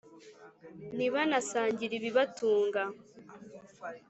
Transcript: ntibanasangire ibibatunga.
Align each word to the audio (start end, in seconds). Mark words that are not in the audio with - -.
ntibanasangire 0.95 1.93
ibibatunga. 1.99 2.81